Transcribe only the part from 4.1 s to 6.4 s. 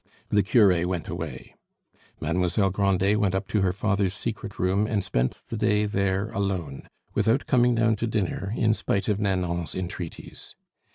secret room and spent the day there